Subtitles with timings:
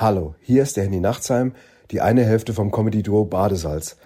[0.00, 1.56] Hallo, hier ist der Handy Nachtsheim,
[1.90, 3.96] die eine Hälfte vom Comedy-Duo Badesalz.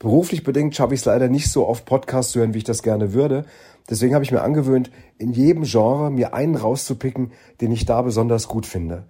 [0.00, 2.82] Beruflich bedingt schaffe ich es leider nicht so oft Podcasts zu hören, wie ich das
[2.82, 3.44] gerne würde.
[3.88, 7.30] Deswegen habe ich mir angewöhnt, in jedem Genre mir einen rauszupicken,
[7.60, 9.04] den ich da besonders gut finde.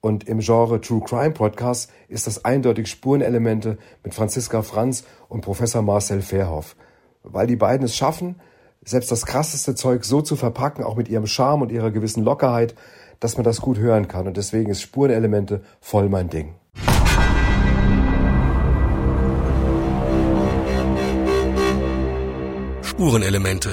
[0.00, 5.82] Und im Genre True Crime Podcast ist das eindeutig Spurenelemente mit Franziska Franz und Professor
[5.82, 6.76] Marcel Verhoff.
[7.22, 8.36] Weil die beiden es schaffen,
[8.86, 12.74] selbst das krasseste Zeug so zu verpacken, auch mit ihrem Charme und ihrer gewissen Lockerheit,
[13.20, 14.26] dass man das gut hören kann.
[14.26, 16.54] Und deswegen ist Spurenelemente voll mein Ding.
[22.82, 23.70] Spurenelemente.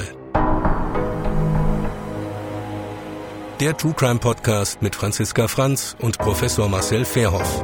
[3.60, 7.64] Der True Crime Podcast mit Franziska Franz und Professor Marcel Verhoff.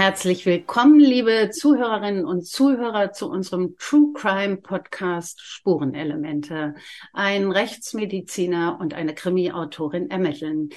[0.00, 6.74] Herzlich willkommen, liebe Zuhörerinnen und Zuhörer, zu unserem True Crime Podcast Spurenelemente.
[7.12, 10.70] Ein Rechtsmediziner und eine Krimi-Autorin ermitteln.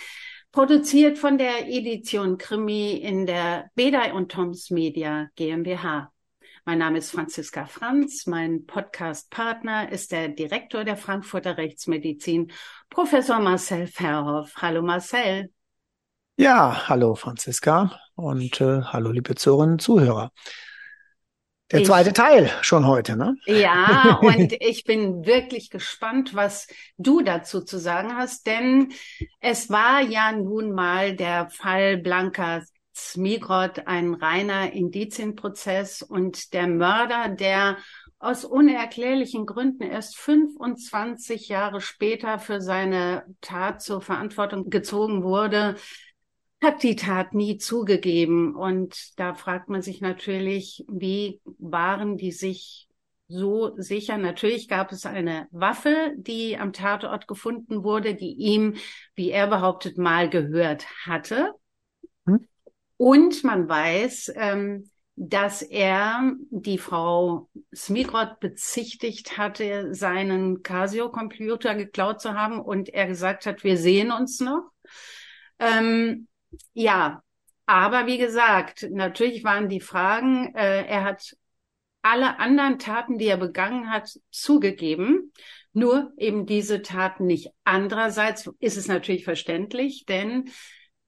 [0.51, 6.11] Produziert von der Edition Krimi in der Bedei und Toms Media GmbH.
[6.65, 8.27] Mein Name ist Franziska Franz.
[8.27, 12.51] Mein Podcast-Partner ist der Direktor der Frankfurter Rechtsmedizin,
[12.89, 14.51] Professor Marcel Verhoff.
[14.57, 15.49] Hallo Marcel.
[16.35, 20.31] Ja, hallo Franziska und äh, hallo liebe Zuhörerinnen und Zuhörer.
[21.71, 23.35] Der ich, zweite Teil schon heute, ne?
[23.45, 26.67] Ja, und ich bin wirklich gespannt, was
[26.97, 28.93] du dazu zu sagen hast, denn
[29.41, 32.63] es war ja nun mal der Fall Blanca
[32.95, 37.77] Smigrod ein reiner Indizienprozess und der Mörder, der
[38.17, 45.75] aus unerklärlichen Gründen erst 25 Jahre später für seine Tat zur Verantwortung gezogen wurde,
[46.63, 48.55] hat die Tat nie zugegeben.
[48.55, 52.87] Und da fragt man sich natürlich, wie waren die sich
[53.27, 54.17] so sicher?
[54.17, 58.75] Natürlich gab es eine Waffe, die am Tatort gefunden wurde, die ihm,
[59.13, 61.53] wie er behauptet, mal gehört hatte.
[62.25, 62.47] Hm?
[62.97, 72.33] Und man weiß, ähm, dass er die Frau Smigrod bezichtigt hatte, seinen Casio-Computer geklaut zu
[72.33, 74.71] haben und er gesagt hat, wir sehen uns noch.
[75.59, 76.27] Ähm,
[76.73, 77.23] ja,
[77.65, 81.35] aber wie gesagt, natürlich waren die Fragen, äh, er hat
[82.01, 85.31] alle anderen Taten, die er begangen hat, zugegeben.
[85.71, 87.49] Nur eben diese Taten nicht.
[87.63, 90.51] Andererseits ist es natürlich verständlich, denn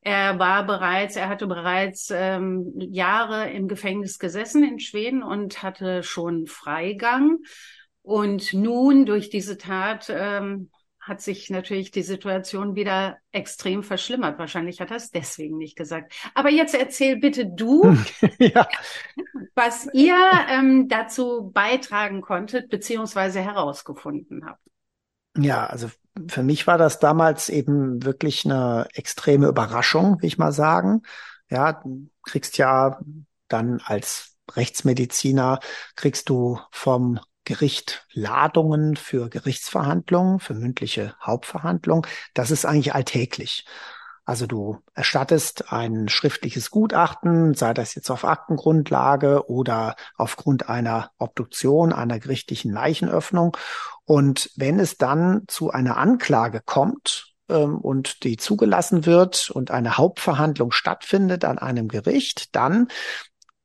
[0.01, 6.01] er war bereits, er hatte bereits ähm, Jahre im Gefängnis gesessen in Schweden und hatte
[6.03, 7.39] schon Freigang.
[8.01, 10.69] Und nun durch diese Tat ähm,
[11.05, 14.39] hat sich natürlich die Situation wieder extrem verschlimmert.
[14.39, 16.11] Wahrscheinlich hat er es deswegen nicht gesagt.
[16.33, 17.95] Aber jetzt erzähl bitte du,
[18.39, 18.67] ja.
[19.53, 20.17] was ihr
[20.49, 24.61] ähm, dazu beitragen konntet, beziehungsweise herausgefunden habt.
[25.37, 25.91] Ja, also
[26.27, 31.03] für mich war das damals eben wirklich eine extreme Überraschung, will ich mal sagen.
[31.51, 32.99] Ja, du kriegst ja
[33.47, 35.59] dann als Rechtsmediziner,
[35.95, 42.05] kriegst du vom Gericht Ladungen für Gerichtsverhandlungen, für mündliche Hauptverhandlungen.
[42.33, 43.65] Das ist eigentlich alltäglich.
[44.25, 51.93] Also du erstattest ein schriftliches Gutachten, sei das jetzt auf Aktengrundlage oder aufgrund einer Obduktion,
[51.93, 53.55] einer gerichtlichen Leichenöffnung.
[54.03, 59.97] Und wenn es dann zu einer Anklage kommt, ähm, und die zugelassen wird und eine
[59.97, 62.87] Hauptverhandlung stattfindet an einem Gericht, dann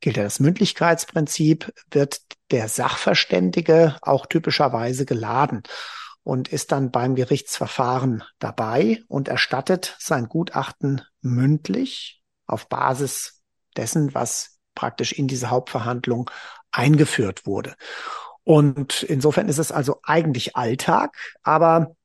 [0.01, 5.63] gilt ja das Mündlichkeitsprinzip, wird der Sachverständige auch typischerweise geladen
[6.23, 13.41] und ist dann beim Gerichtsverfahren dabei und erstattet sein Gutachten mündlich auf Basis
[13.77, 16.29] dessen, was praktisch in diese Hauptverhandlung
[16.71, 17.75] eingeführt wurde.
[18.43, 21.95] Und insofern ist es also eigentlich Alltag, aber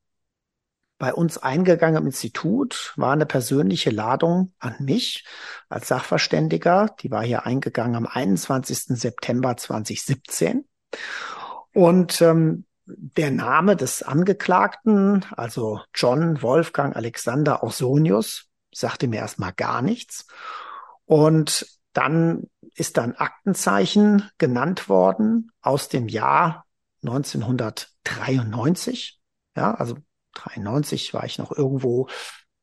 [0.98, 5.26] bei uns eingegangen im Institut war eine persönliche Ladung an mich
[5.68, 6.94] als Sachverständiger.
[7.00, 8.98] Die war hier eingegangen am 21.
[8.98, 10.66] September 2017.
[11.74, 19.82] Und ähm, der Name des Angeklagten, also John Wolfgang Alexander Ausonius, sagte mir erstmal gar
[19.82, 20.26] nichts.
[21.04, 26.64] Und dann ist dann Aktenzeichen genannt worden aus dem Jahr
[27.02, 29.20] 1993.
[29.56, 29.96] Ja, also
[30.37, 32.09] 93 war ich noch irgendwo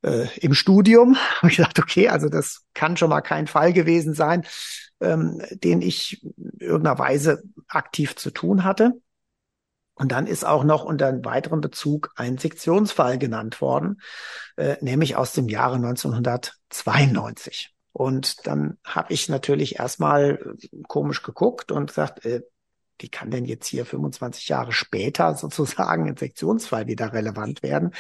[0.02, 1.16] äh, im Studium.
[1.38, 4.46] Habe ich gedacht, okay, also das kann schon mal kein Fall gewesen sein,
[5.02, 8.94] ähm, den ich in irgendeiner Weise aktiv zu tun hatte.
[9.96, 14.02] Und dann ist auch noch unter einem weiteren Bezug ein Sektionsfall genannt worden,
[14.58, 17.74] äh, nämlich aus dem Jahre 1992.
[17.92, 20.56] Und dann habe ich natürlich erstmal
[20.88, 22.42] komisch geguckt und gesagt, äh,
[23.04, 27.94] wie kann denn jetzt hier 25 Jahre später sozusagen ein Sektionsfall wieder relevant werden?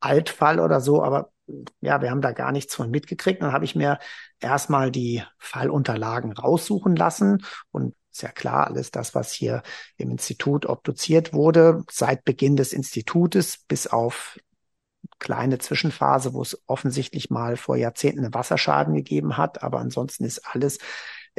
[0.00, 1.30] Altfall oder so, aber
[1.80, 3.42] ja, wir haben da gar nichts von mitgekriegt.
[3.42, 3.98] Dann habe ich mir
[4.40, 9.62] erstmal die Fallunterlagen raussuchen lassen und ist ja klar, alles das, was hier
[9.96, 14.38] im Institut obduziert wurde, seit Beginn des Institutes bis auf
[15.18, 19.62] kleine Zwischenphase, wo es offensichtlich mal vor Jahrzehnten einen Wasserschaden gegeben hat.
[19.62, 20.78] Aber ansonsten ist alles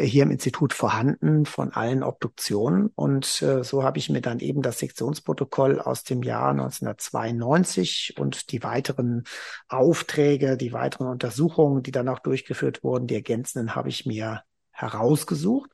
[0.02, 2.88] hier im Institut vorhanden von allen Obduktionen.
[2.96, 8.52] Und äh, so habe ich mir dann eben das Sektionsprotokoll aus dem Jahr 1992 und
[8.52, 9.24] die weiteren
[9.68, 15.70] Aufträge, die weiteren Untersuchungen, die dann auch durchgeführt wurden, die ergänzenden habe ich mir herausgesucht.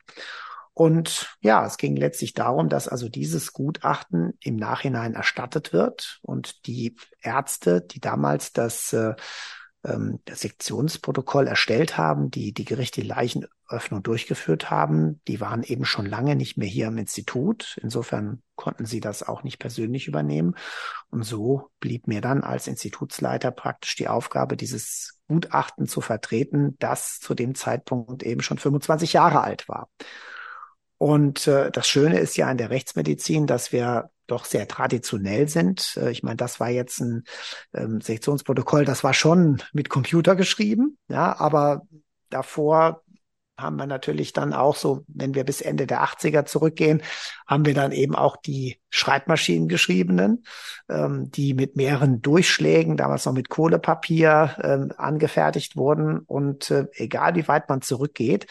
[0.73, 6.67] Und ja, es ging letztlich darum, dass also dieses Gutachten im Nachhinein erstattet wird und
[6.67, 9.13] die Ärzte, die damals das, äh,
[9.85, 13.07] ähm, das Sektionsprotokoll erstellt haben, die die Gerichte die
[13.65, 17.77] Leichenöffnung durchgeführt haben, die waren eben schon lange nicht mehr hier im Institut.
[17.81, 20.55] Insofern konnten sie das auch nicht persönlich übernehmen.
[21.09, 27.19] Und so blieb mir dann als Institutsleiter praktisch die Aufgabe, dieses Gutachten zu vertreten, das
[27.19, 29.89] zu dem Zeitpunkt eben schon 25 Jahre alt war.
[30.97, 35.97] Und äh, das Schöne ist ja in der Rechtsmedizin, dass wir doch sehr traditionell sind.
[35.97, 37.23] Äh, ich meine, das war jetzt ein
[37.73, 41.81] ähm, Sektionsprotokoll, das war schon mit Computer geschrieben, ja, aber
[42.29, 43.03] davor
[43.57, 47.01] haben wir natürlich dann auch so, wenn wir bis Ende der 80er zurückgehen,
[47.47, 50.45] haben wir dann eben auch die Schreibmaschinen geschriebenen,
[50.89, 56.19] ähm, die mit mehreren Durchschlägen, damals noch mit Kohlepapier ähm, angefertigt wurden.
[56.19, 58.47] Und äh, egal wie weit man zurückgeht,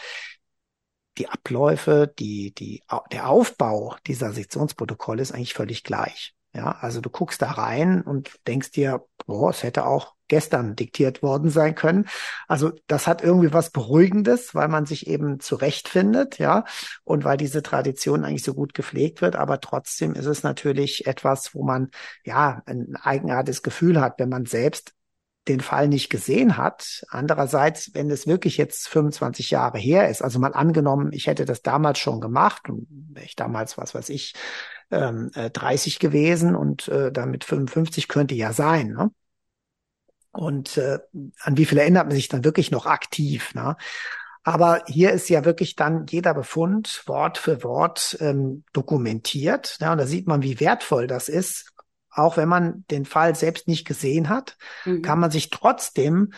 [1.17, 6.34] die Abläufe, die, die, der Aufbau dieser Sektionsprotokolle ist eigentlich völlig gleich.
[6.55, 11.21] Ja, also du guckst da rein und denkst dir, boah, es hätte auch gestern diktiert
[11.21, 12.07] worden sein können.
[12.47, 16.63] Also das hat irgendwie was Beruhigendes, weil man sich eben zurechtfindet, ja,
[17.03, 19.35] und weil diese Tradition eigentlich so gut gepflegt wird.
[19.35, 21.89] Aber trotzdem ist es natürlich etwas, wo man
[22.23, 24.93] ja ein eigenartiges Gefühl hat, wenn man selbst
[25.49, 27.03] den Fall nicht gesehen hat.
[27.09, 31.61] Andererseits, wenn es wirklich jetzt 25 Jahre her ist, also mal angenommen, ich hätte das
[31.61, 32.63] damals schon gemacht
[33.23, 34.33] ich damals, was weiß ich,
[34.91, 38.89] ähm, 30 äh, gewesen und äh, damit 55 könnte ja sein.
[38.89, 39.11] Ne?
[40.31, 40.99] Und äh,
[41.41, 43.53] an wie viel erinnert man sich dann wirklich noch aktiv?
[43.53, 43.75] Ne?
[44.43, 49.77] Aber hier ist ja wirklich dann jeder Befund Wort für Wort ähm, dokumentiert.
[49.79, 51.71] Ja, und da sieht man, wie wertvoll das ist,
[52.11, 55.01] auch wenn man den Fall selbst nicht gesehen hat, mhm.
[55.01, 56.31] kann man sich trotzdem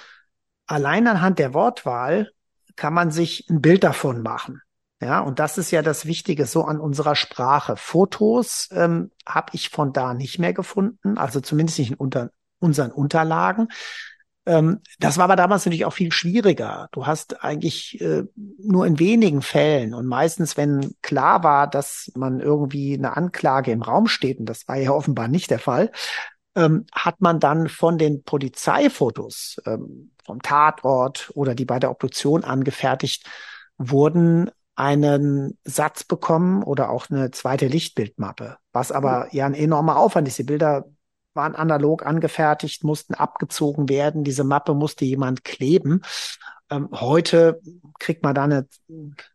[0.65, 2.31] allein anhand der Wortwahl
[2.75, 4.61] kann man sich ein Bild davon machen.
[4.99, 7.75] Ja, und das ist ja das Wichtige so an unserer Sprache.
[7.77, 12.91] Fotos ähm, habe ich von da nicht mehr gefunden, also zumindest nicht in unter, unseren
[12.91, 13.67] Unterlagen.
[14.47, 16.87] Ähm, das war aber damals natürlich auch viel schwieriger.
[16.93, 22.39] Du hast eigentlich äh, nur in wenigen Fällen und meistens, wenn klar war, dass man
[22.39, 25.91] irgendwie eine Anklage im Raum steht, und das war ja offenbar nicht der Fall,
[26.55, 32.43] ähm, hat man dann von den Polizeifotos ähm, vom Tatort oder die bei der Obduktion
[32.43, 33.27] angefertigt
[33.77, 39.29] wurden, einen Satz bekommen oder auch eine zweite Lichtbildmappe, was aber mhm.
[39.31, 40.37] ja ein enormer Aufwand ist.
[40.37, 40.85] Die Bilder
[41.33, 44.23] waren analog angefertigt, mussten abgezogen werden.
[44.23, 46.03] Diese Mappe musste jemand kleben.
[46.69, 47.59] Ähm, heute
[47.99, 48.67] kriegt man da eine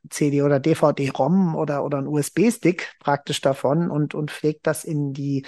[0.09, 5.45] CD oder DVD-ROM oder, oder ein USB-Stick praktisch davon und, und pflegt das in die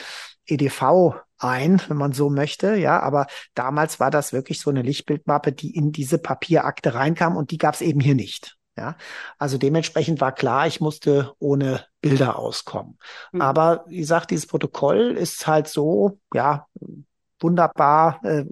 [0.47, 2.75] EDV ein, wenn man so möchte.
[2.75, 7.53] Ja, aber damals war das wirklich so eine Lichtbildmappe, die in diese Papierakte reinkam und
[7.53, 8.57] die gab es eben hier nicht.
[8.77, 8.97] Ja,
[9.39, 12.99] also dementsprechend war klar, ich musste ohne Bilder auskommen.
[13.31, 13.41] Mhm.
[13.41, 16.67] Aber wie gesagt, dieses Protokoll ist halt so, ja,
[17.41, 18.45] wunderbar äh,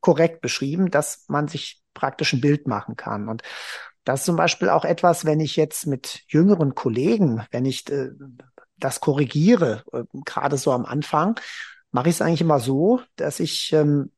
[0.00, 3.28] korrekt beschrieben, dass man sich praktisch ein Bild machen kann.
[3.28, 3.42] Und
[4.04, 8.10] das ist zum Beispiel auch etwas, wenn ich jetzt mit jüngeren Kollegen, wenn ich äh,
[8.78, 11.38] das korrigiere, äh, gerade so am Anfang,
[11.90, 14.10] mache ich es eigentlich immer so, dass ich ähm,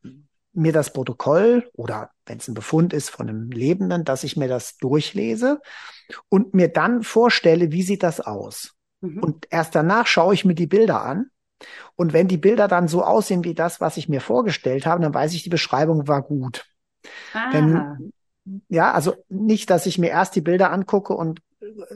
[0.58, 4.48] mir das Protokoll oder wenn es ein Befund ist von einem Lebenden, dass ich mir
[4.48, 5.60] das durchlese
[6.28, 8.74] und mir dann vorstelle, wie sieht das aus?
[9.00, 9.22] Mhm.
[9.22, 11.30] Und erst danach schaue ich mir die Bilder an.
[11.96, 15.14] Und wenn die Bilder dann so aussehen wie das, was ich mir vorgestellt habe, dann
[15.14, 16.66] weiß ich, die Beschreibung war gut.
[17.32, 17.50] Ah.
[17.50, 18.12] Denn,
[18.68, 21.40] ja, also nicht, dass ich mir erst die Bilder angucke und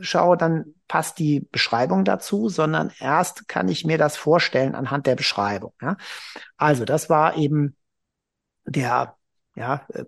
[0.01, 5.15] schaue, dann passt die Beschreibung dazu, sondern erst kann ich mir das vorstellen anhand der
[5.15, 5.73] Beschreibung.
[5.81, 5.97] Ja?
[6.57, 7.77] Also das war eben
[8.65, 9.17] der
[9.55, 10.05] ja, äh,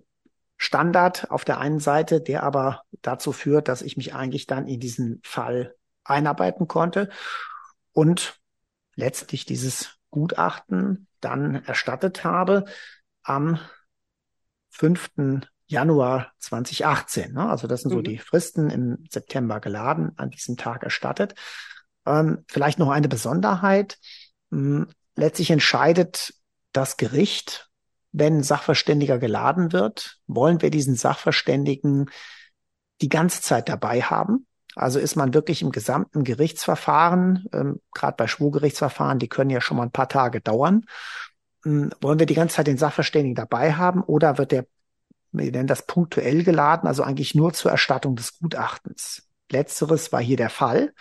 [0.56, 4.80] Standard auf der einen Seite, der aber dazu führt, dass ich mich eigentlich dann in
[4.80, 7.10] diesen Fall einarbeiten konnte
[7.92, 8.40] und
[8.94, 12.66] letztlich dieses Gutachten dann erstattet habe
[13.22, 13.58] am
[14.70, 15.42] 5.
[15.66, 17.32] Januar 2018.
[17.32, 17.48] Ne?
[17.48, 18.04] Also das sind so mhm.
[18.04, 21.34] die Fristen im September geladen, an diesem Tag erstattet.
[22.06, 23.98] Ähm, vielleicht noch eine Besonderheit.
[24.50, 26.34] Hm, letztlich entscheidet
[26.72, 27.70] das Gericht
[28.14, 32.08] wenn Sachverständiger geladen wird, wollen wir diesen Sachverständigen
[33.02, 34.46] die ganze Zeit dabei haben.
[34.76, 39.76] Also ist man wirklich im gesamten Gerichtsverfahren, ähm, gerade bei Schwurgerichtsverfahren, die können ja schon
[39.76, 40.84] mal ein paar Tage dauern,
[41.66, 44.66] ähm, wollen wir die ganze Zeit den Sachverständigen dabei haben oder wird der,
[45.32, 49.28] wir nennen das punktuell geladen, also eigentlich nur zur Erstattung des Gutachtens.
[49.50, 50.92] Letzteres war hier der Fall.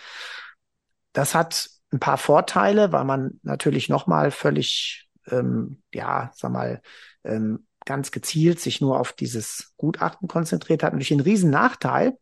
[1.12, 6.82] Das hat ein paar Vorteile, weil man natürlich nochmal völlig, ähm, ja, sag mal,
[7.24, 10.92] ähm, ganz gezielt sich nur auf dieses Gutachten konzentriert hat.
[10.92, 12.16] Natürlich ein Riesennachteil,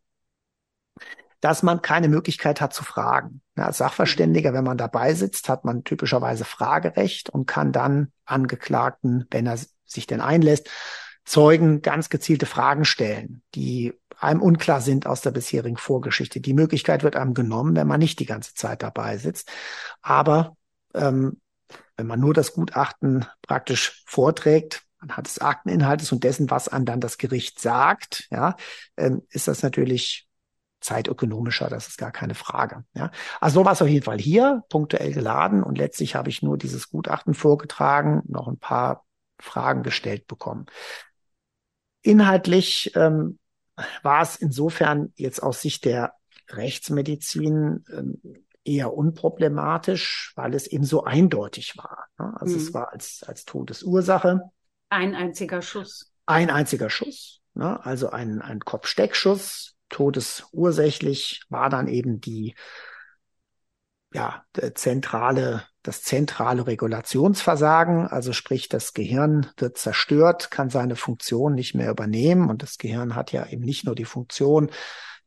[1.39, 3.41] dass man keine Möglichkeit hat zu fragen.
[3.55, 9.47] als Sachverständiger, wenn man dabei sitzt, hat man typischerweise Fragerecht und kann dann Angeklagten, wenn
[9.47, 10.69] er sich denn einlässt,
[11.25, 16.41] Zeugen ganz gezielte Fragen stellen, die einem unklar sind aus der bisherigen Vorgeschichte.
[16.41, 19.51] Die Möglichkeit wird einem genommen, wenn man nicht die ganze Zeit dabei sitzt.
[20.01, 20.55] Aber
[20.93, 21.41] ähm,
[21.97, 27.01] wenn man nur das Gutachten praktisch vorträgt, anhand des Akteninhaltes und dessen, was einem dann
[27.01, 28.55] das Gericht sagt, ja,
[28.97, 30.27] ähm, ist das natürlich
[30.79, 32.83] zeitökonomischer, das ist gar keine Frage.
[32.93, 33.11] Ja.
[33.39, 36.57] Also so war es auf jeden Fall hier, punktuell geladen und letztlich habe ich nur
[36.57, 39.05] dieses Gutachten vorgetragen, noch ein paar
[39.39, 40.65] Fragen gestellt bekommen.
[42.01, 43.39] Inhaltlich ähm,
[44.01, 46.13] war es insofern jetzt aus Sicht der
[46.49, 48.21] Rechtsmedizin ähm,
[48.65, 52.07] eher unproblematisch, weil es eben so eindeutig war.
[52.17, 52.33] Ne?
[52.39, 52.61] Also mhm.
[52.61, 54.41] es war als, als Todesursache.
[54.89, 56.11] Ein einziger Schuss.
[56.25, 57.41] Ein einziger Schuss.
[57.53, 57.83] Ne?
[57.85, 62.55] Also ein, ein Kopfsteckschuss todesursächlich war dann eben die
[64.13, 71.73] ja, zentrale, das zentrale Regulationsversagen, also sprich, das Gehirn wird zerstört, kann seine Funktion nicht
[71.73, 74.69] mehr übernehmen und das Gehirn hat ja eben nicht nur die Funktion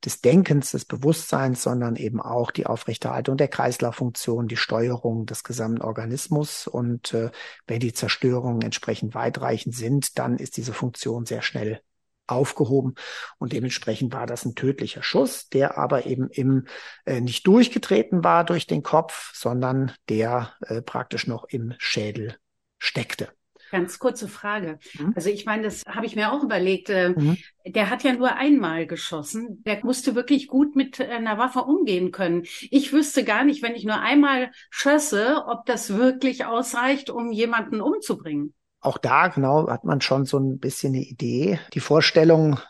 [0.06, 5.82] des Denkens, des Bewusstseins, sondern eben auch die Aufrechterhaltung der Kreislauffunktion, die Steuerung des gesamten
[5.82, 6.68] Organismus.
[6.68, 7.30] Und äh,
[7.66, 11.80] wenn die Zerstörungen entsprechend weitreichend sind, dann ist diese Funktion sehr schnell
[12.28, 12.94] aufgehoben
[13.38, 16.66] und dementsprechend war das ein tödlicher Schuss, der aber eben im
[17.04, 22.36] äh, nicht durchgetreten war durch den Kopf, sondern der äh, praktisch noch im Schädel
[22.78, 23.35] steckte.
[23.70, 24.78] Ganz kurze Frage.
[24.98, 25.12] Mhm.
[25.14, 26.88] Also ich meine, das habe ich mir auch überlegt.
[26.90, 27.36] Äh, mhm.
[27.66, 29.62] Der hat ja nur einmal geschossen.
[29.64, 32.44] Der musste wirklich gut mit einer Waffe umgehen können.
[32.70, 37.80] Ich wüsste gar nicht, wenn ich nur einmal schösse, ob das wirklich ausreicht, um jemanden
[37.80, 38.54] umzubringen
[38.86, 41.58] auch da genau hat man schon so ein bisschen eine Idee.
[41.74, 42.60] Die Vorstellung,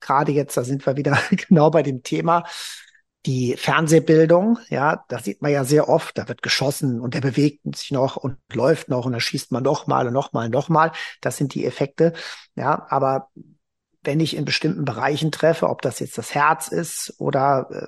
[0.00, 1.18] gerade jetzt, da sind wir wieder
[1.48, 2.44] genau bei dem Thema,
[3.26, 7.60] die Fernsehbildung, ja, da sieht man ja sehr oft, da wird geschossen und der bewegt
[7.76, 10.52] sich noch und läuft noch und da schießt man noch mal und noch mal und
[10.52, 10.92] noch mal.
[11.20, 12.14] Das sind die Effekte,
[12.56, 13.28] ja, aber
[14.02, 17.86] wenn ich in bestimmten Bereichen treffe, ob das jetzt das Herz ist oder äh,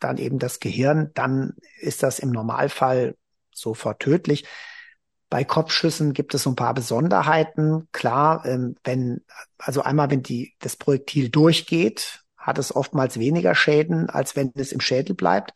[0.00, 3.16] dann eben das Gehirn, dann ist das im Normalfall
[3.52, 4.46] sofort tödlich.
[5.28, 7.86] Bei Kopfschüssen gibt es so ein paar Besonderheiten.
[7.92, 9.24] Klar, ähm, wenn,
[9.58, 14.72] also einmal, wenn die, das Projektil durchgeht, hat es oftmals weniger Schäden, als wenn es
[14.72, 15.52] im Schädel bleibt,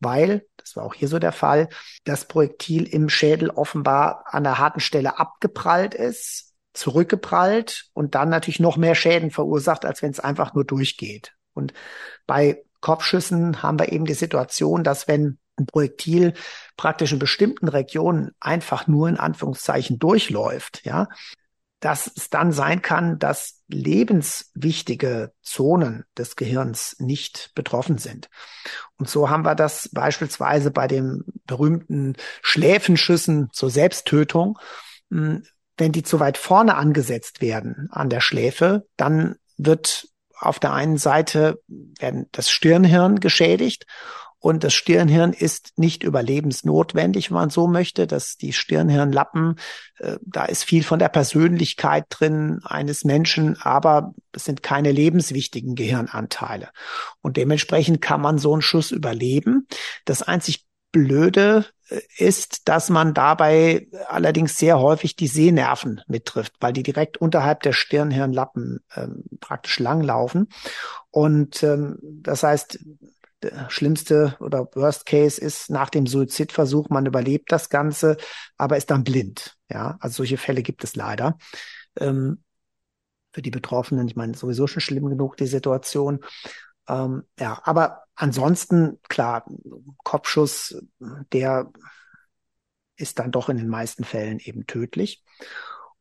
[0.00, 1.68] weil, das war auch hier so der Fall,
[2.04, 8.60] das Projektil im Schädel offenbar an der harten Stelle abgeprallt ist, zurückgeprallt und dann natürlich
[8.60, 11.32] noch mehr Schäden verursacht, als wenn es einfach nur durchgeht.
[11.54, 11.72] Und
[12.26, 16.34] bei Kopfschüssen haben wir eben die Situation, dass wenn ein Projektil
[16.76, 21.08] praktisch in bestimmten Regionen einfach nur in Anführungszeichen durchläuft, ja,
[21.84, 28.30] dass es dann sein kann, dass lebenswichtige Zonen des Gehirns nicht betroffen sind.
[28.96, 34.58] Und so haben wir das beispielsweise bei den berühmten Schläfenschüssen zur Selbsttötung.
[35.10, 35.44] Hm,
[35.76, 40.96] wenn die zu weit vorne angesetzt werden an der Schläfe, dann wird auf der einen
[40.96, 43.84] Seite werden das Stirnhirn geschädigt
[44.44, 49.58] und das Stirnhirn ist nicht überlebensnotwendig, wenn man so möchte, dass die Stirnhirnlappen,
[50.00, 55.76] äh, da ist viel von der Persönlichkeit drin eines Menschen, aber es sind keine lebenswichtigen
[55.76, 56.68] Gehirnanteile.
[57.22, 59.66] Und dementsprechend kann man so einen Schuss überleben.
[60.04, 66.74] Das einzig Blöde äh, ist, dass man dabei allerdings sehr häufig die Sehnerven mittrifft, weil
[66.74, 70.48] die direkt unterhalb der Stirnhirnlappen ähm, praktisch langlaufen.
[71.10, 72.78] Und ähm, das heißt,
[73.50, 78.16] der schlimmste oder Worst Case ist nach dem Suizidversuch, man überlebt das Ganze,
[78.56, 79.56] aber ist dann blind.
[79.70, 81.38] Ja, also solche Fälle gibt es leider.
[81.98, 82.42] Ähm,
[83.32, 86.24] für die Betroffenen, ich meine, sowieso schon schlimm genug die Situation.
[86.88, 89.44] Ähm, ja, aber ansonsten, klar,
[90.04, 90.76] Kopfschuss,
[91.32, 91.72] der
[92.96, 95.24] ist dann doch in den meisten Fällen eben tödlich.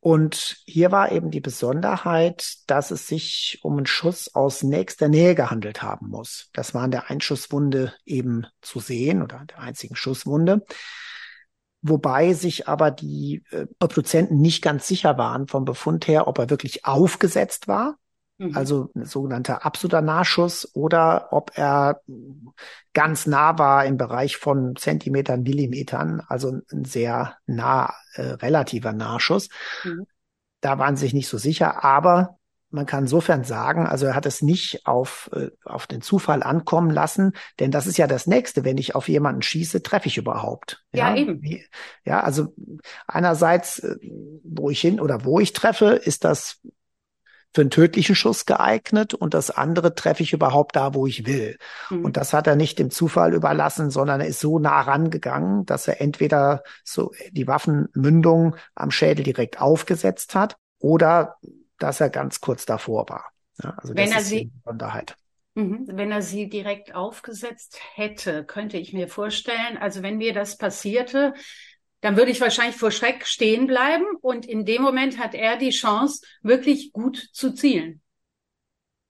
[0.03, 5.33] Und hier war eben die Besonderheit, dass es sich um einen Schuss aus nächster Nähe
[5.33, 6.50] gehandelt haben muss.
[6.51, 10.65] Das war an der Einschusswunde eben zu sehen oder der einzigen Schusswunde.
[11.81, 16.50] wobei sich aber die äh, Obduzenten nicht ganz sicher waren vom Befund her, ob er
[16.50, 17.98] wirklich aufgesetzt war,
[18.50, 18.57] mhm.
[18.57, 22.01] also ein sogenannter absoluter Nahschuss, oder ob er
[22.93, 29.50] ganz nah war im Bereich von Zentimetern, Millimetern, also ein sehr nah, äh, relativer Nahschuss.
[29.83, 30.05] Mhm.
[30.62, 32.38] Da waren sie sich nicht so sicher, aber
[32.73, 36.89] man kann insofern sagen, also er hat es nicht auf, äh, auf den Zufall ankommen
[36.89, 38.63] lassen, denn das ist ja das Nächste.
[38.63, 40.83] Wenn ich auf jemanden schieße, treffe ich überhaupt.
[40.91, 41.41] Ja, ja eben.
[42.03, 42.55] Ja, also
[43.05, 43.95] einerseits, äh,
[44.43, 46.62] wo ich hin oder wo ich treffe, ist das
[47.53, 51.57] für einen tödlichen Schuss geeignet und das andere treffe ich überhaupt da, wo ich will.
[51.89, 52.05] Mhm.
[52.05, 55.88] Und das hat er nicht dem Zufall überlassen, sondern er ist so nah rangegangen, dass
[55.88, 61.38] er entweder so die Waffenmündung am Schädel direkt aufgesetzt hat oder
[61.77, 63.31] dass er ganz kurz davor war.
[63.62, 65.15] Ja, also Wenn das ist sie, die Besonderheit.
[65.55, 65.86] Mhm.
[65.88, 71.33] Wenn er sie direkt aufgesetzt hätte, könnte ich mir vorstellen, also wenn mir das passierte,
[72.03, 75.69] dann würde ich wahrscheinlich vor Schreck stehen bleiben und in dem Moment hat er die
[75.69, 78.01] Chance, wirklich gut zu zielen.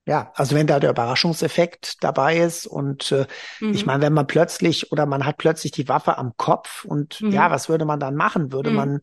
[0.06, 3.26] Ja, also wenn da der Überraschungseffekt dabei ist und äh,
[3.60, 3.74] mhm.
[3.74, 7.32] ich meine, wenn man plötzlich oder man hat plötzlich die Waffe am Kopf und mhm.
[7.32, 8.52] ja, was würde man dann machen?
[8.52, 8.76] Würde mhm.
[8.76, 9.02] man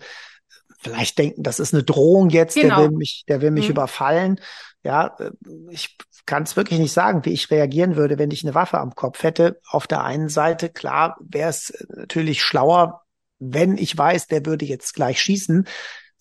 [0.78, 2.76] vielleicht denken, das ist eine Drohung jetzt, genau.
[2.76, 3.72] der will mich, der will mich mhm.
[3.72, 4.40] überfallen.
[4.84, 5.32] Ja, äh,
[5.70, 8.94] ich kann es wirklich nicht sagen, wie ich reagieren würde, wenn ich eine Waffe am
[8.94, 9.58] Kopf hätte.
[9.68, 13.02] Auf der einen Seite, klar, wäre es natürlich schlauer,
[13.40, 15.66] wenn ich weiß, der würde jetzt gleich schießen,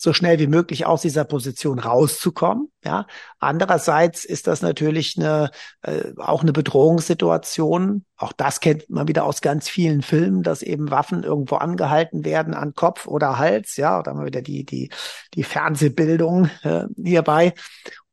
[0.01, 2.71] so schnell wie möglich aus dieser Position rauszukommen.
[2.85, 3.05] Ja,
[3.39, 8.05] andererseits ist das natürlich eine äh, auch eine Bedrohungssituation.
[8.15, 12.53] Auch das kennt man wieder aus ganz vielen Filmen, dass eben Waffen irgendwo angehalten werden
[12.53, 13.75] an Kopf oder Hals.
[13.75, 14.89] Ja, da haben wir wieder die die
[15.33, 17.53] die Fernsehbildung äh, hierbei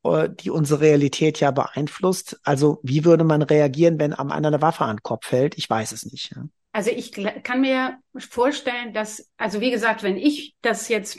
[0.02, 2.40] äh, die unsere Realität ja beeinflusst.
[2.42, 5.56] Also wie würde man reagieren, wenn am einer eine Waffe an Kopf fällt?
[5.56, 6.34] Ich weiß es nicht.
[6.34, 6.42] Ja.
[6.76, 7.10] Also ich
[7.42, 11.18] kann mir vorstellen, dass, also wie gesagt, wenn ich das jetzt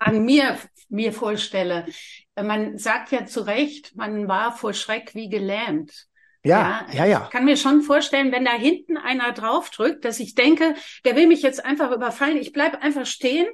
[0.00, 1.86] an mir, mir vorstelle,
[2.34, 6.08] man sagt ja zu Recht, man war vor Schreck wie gelähmt.
[6.42, 7.04] Ja, ja, ja.
[7.04, 7.22] ja.
[7.26, 11.28] Ich kann mir schon vorstellen, wenn da hinten einer draufdrückt, dass ich denke, der will
[11.28, 12.36] mich jetzt einfach überfallen.
[12.36, 13.46] Ich bleib einfach stehen,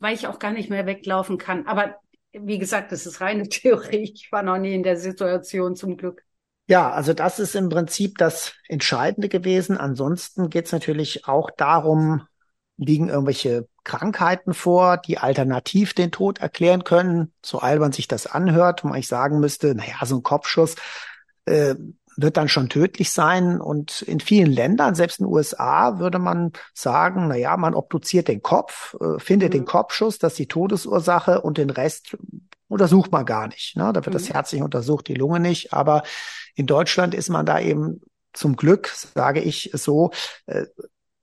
[0.00, 1.66] weil ich auch gar nicht mehr weglaufen kann.
[1.66, 1.96] Aber
[2.32, 4.12] wie gesagt, das ist reine Theorie.
[4.14, 6.26] Ich war noch nie in der Situation zum Glück.
[6.68, 9.78] Ja, also das ist im Prinzip das Entscheidende gewesen.
[9.78, 12.26] Ansonsten geht es natürlich auch darum,
[12.76, 17.32] liegen irgendwelche Krankheiten vor, die alternativ den Tod erklären können.
[17.44, 20.74] So albern sich das anhört, wo man ich sagen müsste, naja, so ein Kopfschuss
[21.44, 21.76] äh,
[22.16, 23.60] wird dann schon tödlich sein.
[23.60, 28.26] Und in vielen Ländern, selbst in den USA, würde man sagen, na ja, man obduziert
[28.26, 29.58] den Kopf, äh, findet mhm.
[29.58, 32.16] den Kopfschuss, das ist die Todesursache und den Rest
[32.68, 33.76] untersucht man gar nicht.
[33.76, 33.92] Ne?
[33.92, 34.18] Da wird mhm.
[34.18, 35.72] das Herz nicht untersucht, die Lunge nicht.
[35.72, 36.02] Aber
[36.54, 38.00] in Deutschland ist man da eben
[38.32, 40.10] zum Glück, sage ich so,
[40.46, 40.66] äh,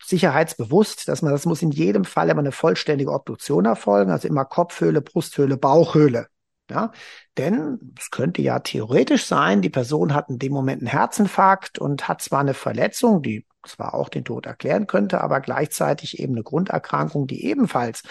[0.03, 4.45] sicherheitsbewusst, dass man, das muss in jedem Fall immer eine vollständige Obduktion erfolgen, also immer
[4.45, 6.27] Kopfhöhle, Brusthöhle, Bauchhöhle.
[6.69, 6.91] Ja,
[7.37, 12.07] denn es könnte ja theoretisch sein, die Person hat in dem Moment einen Herzinfarkt und
[12.07, 16.43] hat zwar eine Verletzung, die zwar auch den Tod erklären könnte, aber gleichzeitig eben eine
[16.43, 18.03] Grunderkrankung, die ebenfalls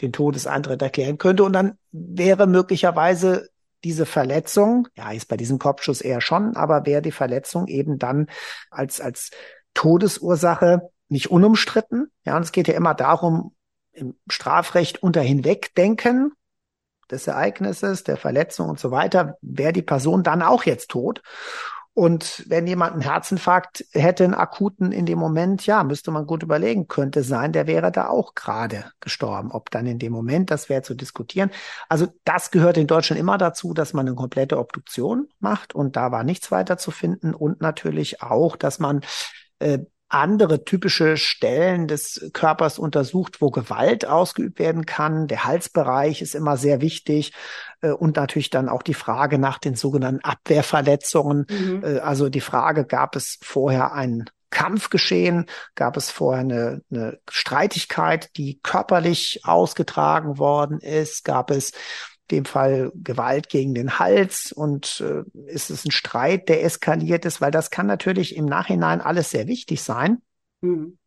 [0.00, 1.44] den Todesantritt erklären könnte.
[1.44, 3.48] Und dann wäre möglicherweise
[3.84, 8.28] diese Verletzung, ja, ist bei diesem Kopfschuss eher schon, aber wäre die Verletzung eben dann
[8.70, 9.30] als, als
[9.74, 12.10] Todesursache nicht unumstritten.
[12.24, 13.54] Ja, und es geht ja immer darum,
[13.92, 16.32] im Strafrecht unter Hinwegdenken
[17.10, 21.22] des Ereignisses, der Verletzung und so weiter, wäre die Person dann auch jetzt tot.
[21.94, 26.42] Und wenn jemand einen Herzinfarkt hätte, einen akuten in dem Moment, ja, müsste man gut
[26.42, 29.52] überlegen, könnte sein, der wäre da auch gerade gestorben.
[29.52, 31.50] Ob dann in dem Moment, das wäre zu diskutieren.
[31.88, 36.10] Also das gehört in Deutschland immer dazu, dass man eine komplette Obduktion macht und da
[36.10, 39.02] war nichts weiter zu finden und natürlich auch, dass man
[39.60, 39.78] äh,
[40.08, 45.26] andere typische Stellen des Körpers untersucht, wo Gewalt ausgeübt werden kann.
[45.26, 47.32] Der Halsbereich ist immer sehr wichtig
[47.90, 51.46] und natürlich dann auch die Frage nach den sogenannten Abwehrverletzungen.
[51.48, 51.82] Mhm.
[51.84, 55.46] Äh, also die Frage, gab es vorher einen Kampf geschehen?
[55.74, 61.24] Gab es vorher eine, eine Streitigkeit, die körperlich ausgetragen worden ist?
[61.24, 61.72] Gab es
[62.30, 67.40] dem Fall Gewalt gegen den Hals und äh, ist es ein Streit, der eskaliert ist,
[67.40, 70.22] weil das kann natürlich im Nachhinein alles sehr wichtig sein.
[70.62, 70.98] Mhm.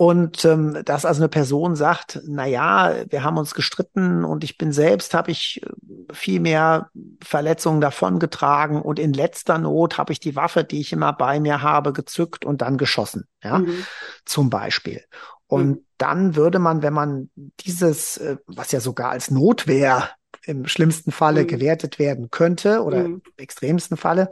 [0.00, 4.56] Und ähm, dass also eine Person sagt, na ja, wir haben uns gestritten und ich
[4.56, 6.88] bin selbst, habe ich äh, viel mehr
[7.20, 11.62] Verletzungen davongetragen und in letzter Not habe ich die Waffe, die ich immer bei mir
[11.62, 13.84] habe, gezückt und dann geschossen, ja, mhm.
[14.24, 15.02] zum Beispiel.
[15.48, 15.84] Und mhm.
[15.96, 17.30] dann würde man, wenn man
[17.66, 20.10] dieses, äh, was ja sogar als Notwehr
[20.44, 21.48] im schlimmsten Falle mhm.
[21.48, 23.14] gewertet werden könnte oder mhm.
[23.14, 24.30] im extremsten Falle,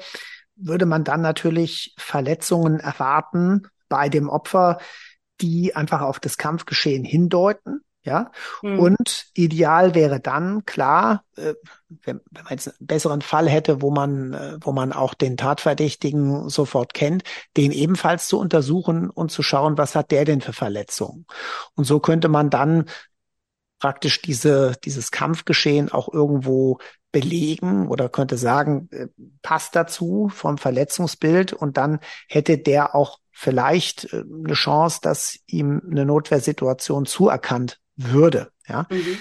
[0.55, 4.79] würde man dann natürlich Verletzungen erwarten bei dem Opfer,
[5.41, 7.83] die einfach auf das Kampfgeschehen hindeuten.
[8.03, 8.31] Ja,
[8.63, 8.79] mhm.
[8.79, 11.55] und ideal wäre dann klar, äh,
[11.89, 15.37] wenn, wenn man jetzt einen besseren Fall hätte, wo man, äh, wo man auch den
[15.37, 17.25] Tatverdächtigen sofort kennt,
[17.57, 21.27] den ebenfalls zu untersuchen und zu schauen, was hat der denn für Verletzungen.
[21.75, 22.85] Und so könnte man dann
[23.81, 26.79] praktisch diese, dieses Kampfgeschehen auch irgendwo
[27.11, 29.09] belegen oder könnte sagen, äh,
[29.43, 35.83] passt dazu vom Verletzungsbild und dann hätte der auch vielleicht äh, eine Chance, dass ihm
[35.91, 38.51] eine Notwehrsituation zuerkannt würde.
[38.67, 38.87] Ja.
[38.91, 39.19] Mhm.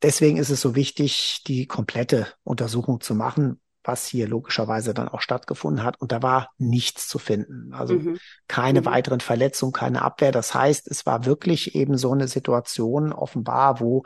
[0.00, 5.20] Deswegen ist es so wichtig, die komplette Untersuchung zu machen, was hier logischerweise dann auch
[5.20, 6.00] stattgefunden hat.
[6.00, 7.74] Und da war nichts zu finden.
[7.74, 8.18] Also mhm.
[8.46, 8.86] keine mhm.
[8.86, 10.32] weiteren Verletzungen, keine Abwehr.
[10.32, 14.04] Das heißt, es war wirklich eben so eine Situation offenbar, wo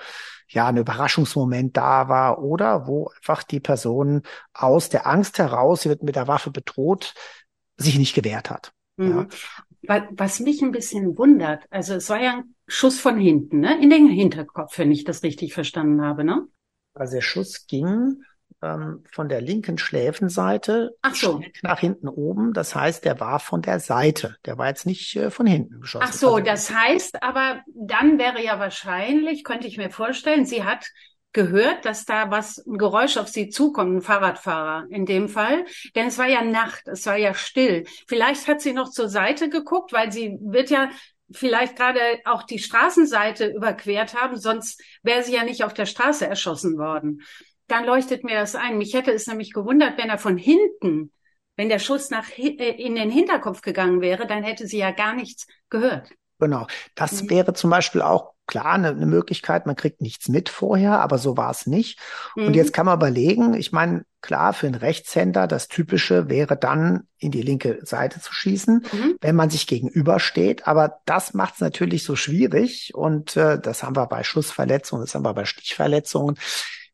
[0.48, 4.22] ja ein Überraschungsmoment da war oder wo einfach die Person
[4.52, 7.14] aus der Angst heraus, sie wird mit der Waffe bedroht,
[7.76, 8.72] sich nicht gewehrt hat.
[8.96, 9.28] Mhm.
[9.88, 10.08] Ja.
[10.12, 13.82] Was mich ein bisschen wundert, also es war ja ein Schuss von hinten, ne?
[13.82, 16.46] In den Hinterkopf, wenn ich das richtig verstanden habe, ne?
[16.94, 18.22] Also der Schuss ging
[18.62, 21.42] ähm, von der linken Schläfenseite Ach so.
[21.62, 22.52] nach hinten oben.
[22.52, 24.36] Das heißt, der war von der Seite.
[24.46, 26.06] Der war jetzt nicht äh, von hinten geschossen.
[26.08, 30.64] Ach so, also, das heißt aber, dann wäre ja wahrscheinlich, könnte ich mir vorstellen, sie
[30.64, 30.86] hat
[31.32, 35.64] gehört, dass da was, ein Geräusch auf sie zukommt, ein Fahrradfahrer in dem Fall.
[35.94, 37.84] Denn es war ja Nacht, es war ja still.
[38.06, 40.90] Vielleicht hat sie noch zur Seite geguckt, weil sie wird ja
[41.30, 46.26] vielleicht gerade auch die Straßenseite überquert haben, sonst wäre sie ja nicht auf der Straße
[46.26, 47.22] erschossen worden
[47.72, 48.76] dann leuchtet mir das ein.
[48.76, 51.10] Mich hätte es nämlich gewundert, wenn er von hinten,
[51.56, 55.14] wenn der Schuss nach äh, in den Hinterkopf gegangen wäre, dann hätte sie ja gar
[55.14, 56.10] nichts gehört.
[56.42, 56.66] Genau.
[56.96, 57.30] Das mhm.
[57.30, 59.64] wäre zum Beispiel auch klar eine, eine, Möglichkeit.
[59.64, 62.00] Man kriegt nichts mit vorher, aber so war es nicht.
[62.34, 62.48] Mhm.
[62.48, 67.06] Und jetzt kann man überlegen, ich meine, klar, für einen Rechtshänder, das Typische wäre dann
[67.18, 69.16] in die linke Seite zu schießen, mhm.
[69.20, 70.66] wenn man sich gegenübersteht.
[70.66, 72.92] Aber das macht es natürlich so schwierig.
[72.92, 76.36] Und äh, das haben wir bei Schussverletzungen, das haben wir bei Stichverletzungen.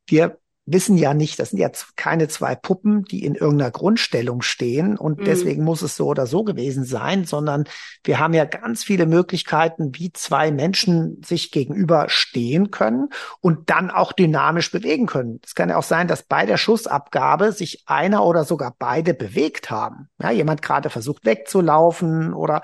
[0.06, 0.38] Wir
[0.72, 5.20] wissen ja nicht, das sind ja keine zwei Puppen, die in irgendeiner Grundstellung stehen und
[5.20, 5.24] mhm.
[5.24, 7.64] deswegen muss es so oder so gewesen sein, sondern
[8.04, 13.08] wir haben ja ganz viele Möglichkeiten, wie zwei Menschen sich gegenüber stehen können
[13.40, 15.40] und dann auch dynamisch bewegen können.
[15.44, 19.70] Es kann ja auch sein, dass bei der Schussabgabe sich einer oder sogar beide bewegt
[19.70, 20.08] haben.
[20.20, 22.62] Ja, jemand gerade versucht wegzulaufen oder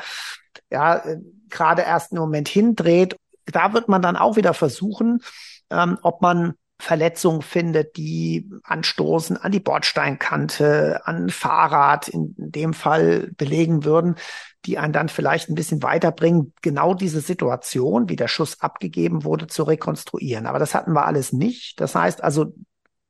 [0.71, 1.03] ja,
[1.49, 3.17] gerade erst einen Moment hindreht.
[3.47, 5.21] Da wird man dann auch wieder versuchen,
[5.71, 13.31] ähm, ob man Verletzungen findet, die anstoßen an die Bordsteinkante, an Fahrrad in dem Fall
[13.37, 14.17] belegen würden,
[14.65, 19.47] die einen dann vielleicht ein bisschen weiterbringen, genau diese Situation, wie der Schuss abgegeben wurde,
[19.47, 20.47] zu rekonstruieren.
[20.47, 21.81] Aber das hatten wir alles nicht.
[21.81, 22.55] Das heißt also,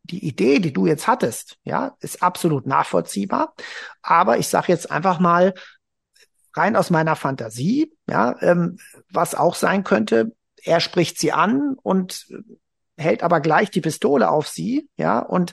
[0.03, 3.55] die Idee, die du jetzt hattest, ja, ist absolut nachvollziehbar.
[4.03, 5.55] Aber ich sage jetzt einfach mal
[6.53, 8.77] rein aus meiner Fantasie, ja, ähm,
[9.11, 12.27] was auch sein könnte, er spricht sie an und
[12.97, 15.53] hält aber gleich die Pistole auf sie, ja, und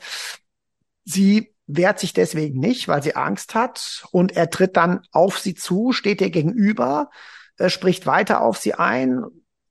[1.03, 5.55] sie wehrt sich deswegen nicht, weil sie Angst hat und er tritt dann auf sie
[5.55, 7.09] zu, steht ihr gegenüber,
[7.57, 9.23] äh, spricht weiter auf sie ein,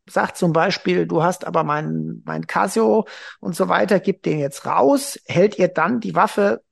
[0.08, 3.06] sagt zum Beispiel, du hast aber mein, mein Casio
[3.38, 6.62] und so weiter, gib den jetzt raus, hält ihr dann die Waffe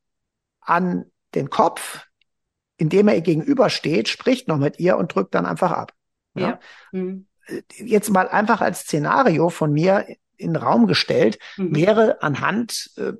[0.61, 2.07] an den Kopf,
[2.77, 5.93] indem er ihr gegenübersteht, spricht noch mit ihr und drückt dann einfach ab.
[6.35, 6.49] Ja.
[6.49, 6.61] ja.
[6.93, 7.27] Mhm.
[7.77, 10.07] Jetzt mal einfach als Szenario von mir
[10.39, 11.75] in den Raum gestellt, mhm.
[11.75, 13.13] wäre anhand äh,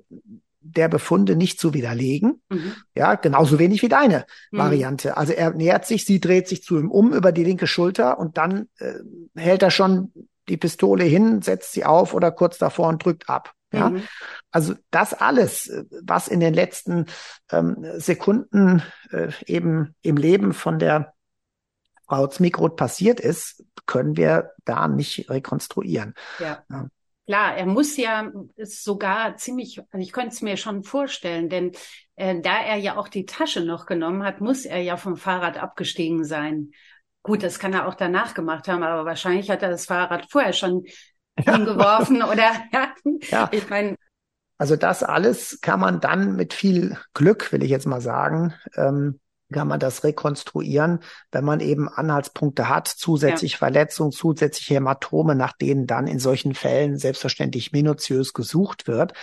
[0.61, 2.43] der Befunde nicht zu widerlegen.
[2.49, 2.75] Mhm.
[2.95, 4.59] Ja, genauso wenig wie deine mhm.
[4.59, 5.17] Variante.
[5.17, 8.39] Also er nähert sich, sie dreht sich zu ihm um über die linke Schulter und
[8.39, 8.95] dann äh,
[9.35, 10.13] hält er schon
[10.49, 13.53] die Pistole hin, setzt sie auf oder kurz davor und drückt ab.
[13.71, 14.03] Ja, mhm.
[14.51, 15.71] also das alles,
[16.03, 17.05] was in den letzten
[17.53, 21.13] ähm, Sekunden äh, eben im Leben von der
[22.07, 26.15] Frau Zmikrot passiert ist, können wir da nicht rekonstruieren.
[26.39, 26.65] Ja.
[26.71, 26.89] ja.
[27.29, 31.73] Klar, er muss ja sogar ziemlich, also ich könnte es mir schon vorstellen, denn
[32.17, 35.59] äh, da er ja auch die Tasche noch genommen hat, muss er ja vom Fahrrad
[35.59, 36.71] abgestiegen sein.
[37.23, 40.55] Gut, das kann er auch danach gemacht haben, aber wahrscheinlich hat er das Fahrrad vorher
[40.55, 40.85] schon
[41.45, 41.55] ja.
[41.55, 42.95] hingeworfen oder ja.
[43.31, 43.49] ja.
[43.53, 43.97] Ich meine.
[44.57, 49.21] Also das alles kann man dann mit viel Glück, will ich jetzt mal sagen, ähm,
[49.53, 51.01] kann man das rekonstruieren,
[51.33, 53.59] wenn man eben Anhaltspunkte hat, zusätzlich ja.
[53.59, 59.15] Verletzungen, zusätzliche Hämatome, nach denen dann in solchen Fällen selbstverständlich minutiös gesucht wird.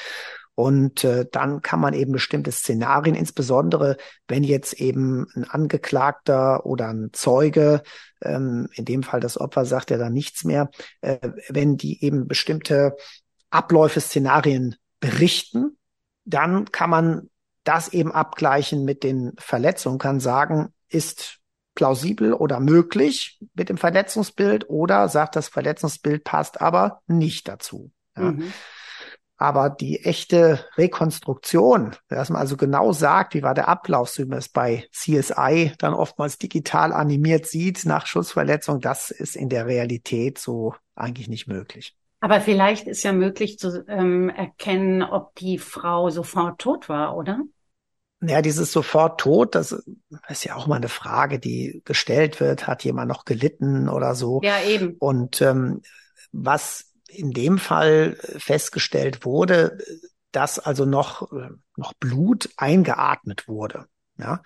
[0.56, 6.88] Und äh, dann kann man eben bestimmte Szenarien, insbesondere wenn jetzt eben ein Angeklagter oder
[6.88, 7.84] ein Zeuge,
[8.22, 10.70] ähm, in dem Fall das Opfer sagt ja dann nichts mehr,
[11.02, 11.18] äh,
[11.50, 12.96] wenn die eben bestimmte
[13.50, 15.78] Abläufe, Szenarien berichten,
[16.24, 17.30] dann kann man
[17.66, 21.40] das eben abgleichen mit den Verletzungen, kann sagen, ist
[21.76, 27.92] plausibel oder möglich mit dem Verletzungsbild oder sagt, das Verletzungsbild passt aber nicht dazu.
[28.16, 28.32] Ja.
[28.32, 28.54] Mhm.
[29.38, 34.28] Aber die echte Rekonstruktion, dass man also genau sagt, wie war der Ablauf, so wie
[34.28, 39.66] man es bei CSI dann oftmals digital animiert sieht nach Schussverletzung, das ist in der
[39.66, 41.98] Realität so eigentlich nicht möglich.
[42.22, 47.42] Aber vielleicht ist ja möglich zu ähm, erkennen, ob die Frau sofort tot war, oder?
[48.22, 49.84] Ja, dieses sofort tot, das
[50.30, 52.66] ist ja auch mal eine Frage, die gestellt wird.
[52.66, 54.42] Hat jemand noch gelitten oder so?
[54.44, 54.96] Ja, eben.
[55.00, 55.82] Und ähm,
[56.32, 59.78] was in dem Fall festgestellt wurde,
[60.32, 61.32] dass also noch,
[61.78, 63.86] noch Blut eingeatmet wurde.
[64.18, 64.42] Ja.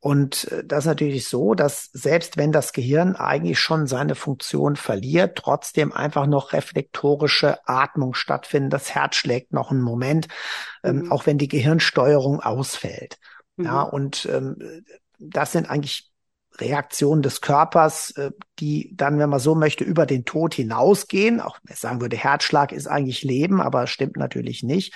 [0.00, 4.76] Und äh, das ist natürlich so, dass selbst wenn das Gehirn eigentlich schon seine Funktion
[4.76, 8.72] verliert, trotzdem einfach noch reflektorische Atmung stattfindet.
[8.72, 10.28] Das Herz schlägt noch einen Moment,
[10.82, 11.04] ähm, mhm.
[11.04, 13.18] ähm, auch wenn die Gehirnsteuerung ausfällt.
[13.56, 13.64] Mhm.
[13.64, 14.84] Ja, und ähm,
[15.18, 16.10] das sind eigentlich
[16.58, 21.40] Reaktionen des Körpers, äh, die dann, wenn man so möchte, über den Tod hinausgehen.
[21.40, 24.94] Auch wenn ich sagen würde, Herzschlag ist eigentlich Leben, aber stimmt natürlich nicht.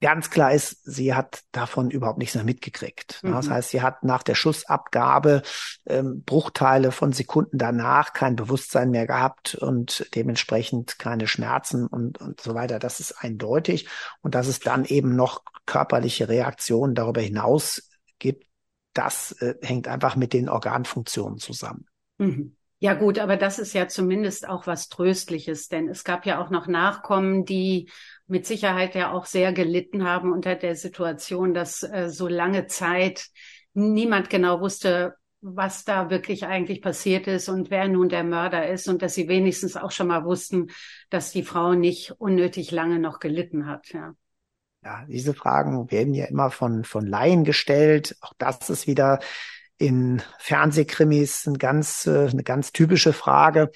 [0.00, 3.20] Ganz klar ist, sie hat davon überhaupt nichts mehr mitgekriegt.
[3.22, 3.32] Mhm.
[3.32, 5.42] Das heißt, sie hat nach der Schussabgabe
[5.86, 12.40] ähm, Bruchteile von Sekunden danach kein Bewusstsein mehr gehabt und dementsprechend keine Schmerzen und, und
[12.40, 12.78] so weiter.
[12.78, 13.88] Das ist eindeutig.
[14.20, 18.46] Und dass es dann eben noch körperliche Reaktionen darüber hinaus gibt,
[18.92, 21.86] das äh, hängt einfach mit den Organfunktionen zusammen.
[22.18, 22.56] Mhm.
[22.84, 26.50] Ja gut, aber das ist ja zumindest auch was Tröstliches, denn es gab ja auch
[26.50, 27.90] noch Nachkommen, die
[28.26, 33.28] mit Sicherheit ja auch sehr gelitten haben unter der Situation, dass äh, so lange Zeit
[33.72, 38.86] niemand genau wusste, was da wirklich eigentlich passiert ist und wer nun der Mörder ist
[38.86, 40.66] und dass sie wenigstens auch schon mal wussten,
[41.08, 44.14] dass die Frau nicht unnötig lange noch gelitten hat, ja.
[44.82, 48.18] Ja, diese Fragen werden ja immer von, von Laien gestellt.
[48.20, 49.20] Auch das ist wieder
[49.78, 53.70] in Fernsehkrimis ein ganz, äh, eine ganz typische Frage.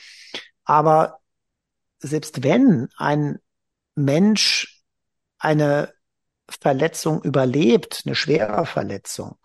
[0.65, 1.21] Aber
[1.99, 3.39] selbst wenn ein
[3.95, 4.83] Mensch
[5.39, 5.93] eine
[6.49, 9.39] Verletzung überlebt, eine schwere Verletzung,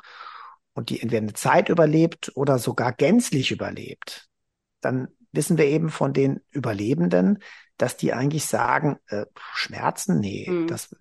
[0.74, 4.28] und die entweder eine Zeit überlebt oder sogar gänzlich überlebt,
[4.82, 7.40] dann wissen wir eben von den Überlebenden,
[7.84, 10.68] dass die eigentlich sagen, äh, Schmerzen, nee, mhm.
[10.68, 10.96] das,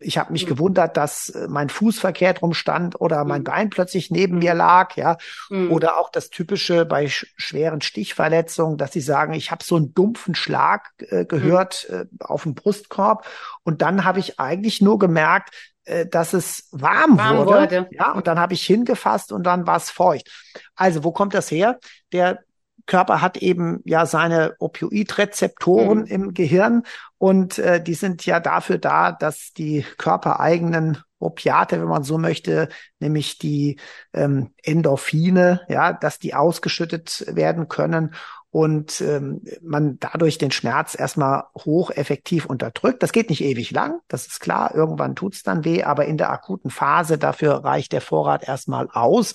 [0.00, 0.48] ich habe mich mhm.
[0.48, 3.44] gewundert, dass äh, mein Fuß verkehrt rumstand oder mein mhm.
[3.44, 5.16] Bein plötzlich neben mir lag, ja,
[5.48, 5.70] mhm.
[5.70, 9.94] oder auch das typische bei sch schweren Stichverletzungen, dass sie sagen, ich habe so einen
[9.94, 11.94] dumpfen Schlag äh, gehört mhm.
[11.94, 13.24] äh, auf dem Brustkorb
[13.62, 15.54] und dann habe ich eigentlich nur gemerkt,
[15.84, 19.68] äh, dass es warm, warm wurde, wurde, ja, und dann habe ich hingefasst und dann
[19.68, 20.28] war es feucht.
[20.74, 21.78] Also, wo kommt das her?
[22.12, 22.40] Der
[22.88, 26.06] Körper hat eben ja seine Opioidrezeptoren mhm.
[26.06, 26.82] im Gehirn
[27.18, 32.68] und äh, die sind ja dafür da, dass die körpereigenen Opiate, wenn man so möchte,
[32.98, 33.78] nämlich die
[34.12, 38.14] ähm, Endorphine, ja, dass die ausgeschüttet werden können
[38.50, 43.02] und ähm, man dadurch den Schmerz erstmal hoch effektiv unterdrückt.
[43.02, 46.30] Das geht nicht ewig lang, das ist klar, irgendwann tut's dann weh, aber in der
[46.30, 49.34] akuten Phase dafür reicht der Vorrat erstmal aus.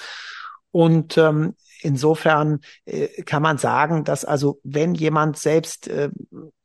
[0.72, 6.10] Und ähm, insofern äh, kann man sagen, dass also wenn jemand selbst äh,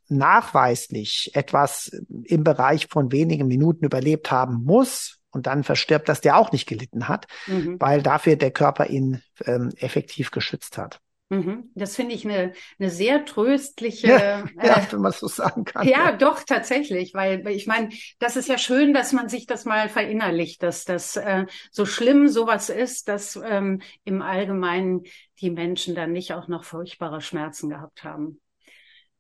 [0.08, 1.90] nachweislich etwas
[2.24, 6.66] im Bereich von wenigen Minuten überlebt haben muss und dann verstirbt, dass der auch nicht
[6.66, 7.76] gelitten hat, mhm.
[7.78, 11.00] weil dafür der Körper ihn ähm, effektiv geschützt hat.
[11.30, 11.70] Mhm.
[11.74, 14.08] Das finde ich eine, eine sehr tröstliche.
[14.08, 15.86] Ja, ja äh, wenn man so sagen kann.
[15.86, 17.12] Ja, ja, doch, tatsächlich.
[17.12, 21.16] Weil ich meine, das ist ja schön, dass man sich das mal verinnerlicht, dass das
[21.16, 25.02] äh, so schlimm sowas ist, dass ähm, im Allgemeinen
[25.40, 28.40] die Menschen dann nicht auch noch furchtbare Schmerzen gehabt haben.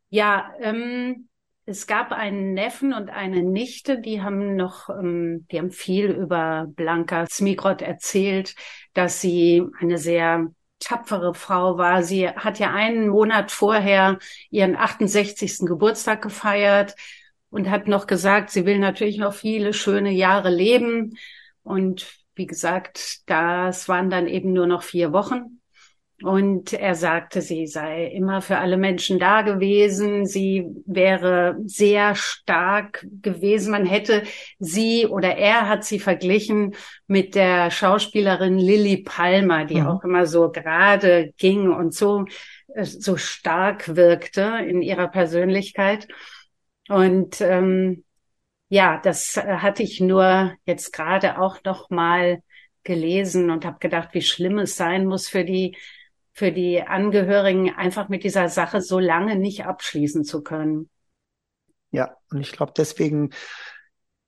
[0.08, 1.28] Ja, ähm,
[1.66, 6.66] es gab einen Neffen und eine Nichte, die haben noch, ähm, die haben viel über
[6.66, 8.54] Blanka Smigrod erzählt,
[8.94, 12.02] dass sie eine sehr tapfere Frau war.
[12.02, 14.18] Sie hat ja einen Monat vorher
[14.50, 15.60] ihren 68.
[15.60, 16.94] Geburtstag gefeiert
[17.50, 21.16] und hat noch gesagt, sie will natürlich noch viele schöne Jahre leben.
[21.62, 25.57] Und wie gesagt, das waren dann eben nur noch vier Wochen.
[26.22, 30.26] Und er sagte, sie sei immer für alle Menschen da gewesen.
[30.26, 33.70] Sie wäre sehr stark gewesen.
[33.70, 34.24] Man hätte
[34.58, 36.74] sie oder er hat sie verglichen
[37.06, 39.86] mit der Schauspielerin Lily Palmer, die mhm.
[39.86, 42.24] auch immer so gerade ging und so,
[42.74, 46.08] äh, so stark wirkte in ihrer Persönlichkeit.
[46.88, 48.02] Und ähm,
[48.68, 52.42] ja, das äh, hatte ich nur jetzt gerade auch noch mal
[52.82, 55.76] gelesen und habe gedacht, wie schlimm es sein muss für die
[56.38, 60.88] für die Angehörigen einfach mit dieser Sache so lange nicht abschließen zu können.
[61.90, 63.30] Ja, und ich glaube, deswegen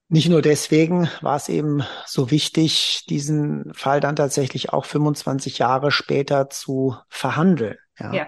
[0.08, 5.92] nicht nur deswegen war es eben so wichtig, diesen Fall dann tatsächlich auch 25 Jahre
[5.92, 7.78] später zu verhandeln.
[7.96, 8.12] Ja.
[8.12, 8.26] ja.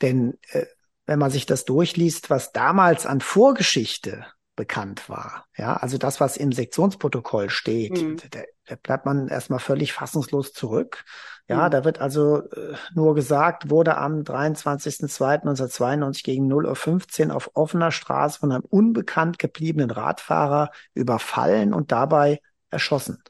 [0.00, 0.64] Denn äh,
[1.04, 4.24] wenn man sich das durchliest, was damals an Vorgeschichte
[4.56, 5.46] bekannt war.
[5.56, 8.16] Ja, also das, was im Sektionsprotokoll steht, mhm.
[8.30, 11.04] da, da, bleibt man erstmal völlig fassungslos zurück.
[11.48, 11.70] Ja, mhm.
[11.70, 18.40] da wird also äh, nur gesagt, wurde am 23.02.1992 gegen 0.15 Uhr auf offener Straße
[18.40, 23.22] von einem unbekannt gebliebenen Radfahrer überfallen und dabei erschossen.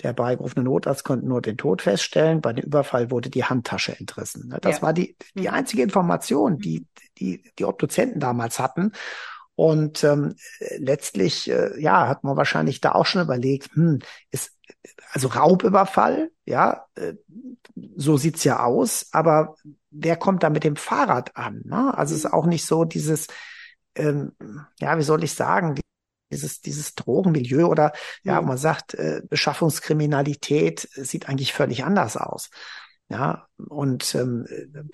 [0.00, 2.40] Der herbeigerufene Notarzt konnte nur den Tod feststellen.
[2.40, 4.54] Bei dem Überfall wurde die Handtasche entrissen.
[4.62, 4.82] Das ja.
[4.82, 5.54] war die, die mhm.
[5.54, 6.86] einzige Information, die,
[7.18, 8.92] die die Obduzenten damals hatten.
[9.54, 10.34] Und ähm,
[10.78, 14.52] letztlich, äh, ja, hat man wahrscheinlich da auch schon überlegt, hm, ist
[15.12, 17.14] also Raubüberfall, ja, äh,
[17.96, 19.56] so sieht's ja aus, aber
[19.90, 21.62] wer kommt da mit dem Fahrrad an?
[21.64, 21.96] Ne?
[21.96, 23.28] Also es ist auch nicht so dieses,
[23.94, 24.32] ähm,
[24.80, 25.78] ja, wie soll ich sagen,
[26.30, 28.48] dieses, dieses Drogenmilieu oder ja, mhm.
[28.48, 32.50] man sagt, äh, Beschaffungskriminalität sieht eigentlich völlig anders aus.
[33.12, 34.46] Ja, und ähm,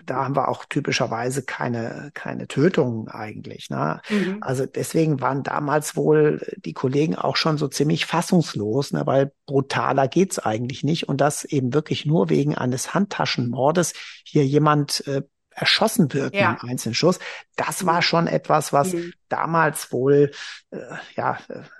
[0.04, 3.70] da haben wir auch typischerweise keine, keine Tötungen eigentlich.
[3.70, 4.00] Ne?
[4.08, 4.38] Mhm.
[4.40, 9.06] Also deswegen waren damals wohl die Kollegen auch schon so ziemlich fassungslos, ne?
[9.06, 11.08] weil brutaler geht's eigentlich nicht.
[11.08, 16.58] Und das eben wirklich nur wegen eines Handtaschenmordes hier jemand äh, erschossen wird ja.
[16.60, 17.18] im Einzelschuss.
[17.56, 19.12] Das war schon etwas, was mhm.
[19.28, 20.32] damals wohl
[20.70, 20.78] äh,
[21.16, 21.38] ja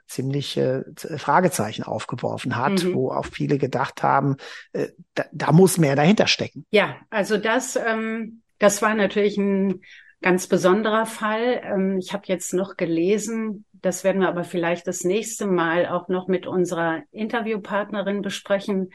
[0.09, 0.83] äh, ziemlich äh,
[1.19, 2.95] Fragezeichen aufgeworfen hat, mhm.
[2.95, 4.37] wo auch viele gedacht haben,
[4.73, 6.65] äh, da, da muss mehr dahinter stecken.
[6.71, 9.83] Ja, also das, ähm, das war natürlich ein
[10.23, 11.61] ganz besonderer Fall.
[11.63, 16.09] Ähm, ich habe jetzt noch gelesen, das werden wir aber vielleicht das nächste Mal auch
[16.09, 18.91] noch mit unserer Interviewpartnerin besprechen,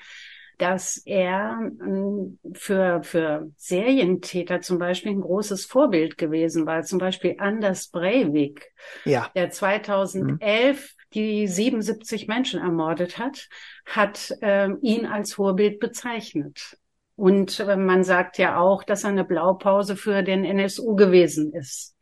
[0.58, 6.84] dass er ähm, für, für Serientäter zum Beispiel ein großes Vorbild gewesen war.
[6.84, 8.72] Zum Beispiel Anders Breivik,
[9.06, 9.30] ja.
[9.36, 11.03] der 2011 mhm.
[11.14, 13.48] Die 77 Menschen ermordet hat,
[13.86, 16.78] hat äh, ihn als Vorbild bezeichnet.
[17.16, 21.96] Und äh, man sagt ja auch, dass er eine Blaupause für den NSU gewesen ist.